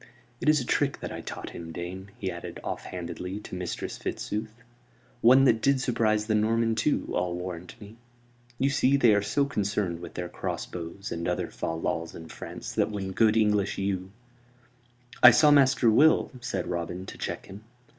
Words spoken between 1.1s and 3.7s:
I taught him, dame," he added, off handedly, to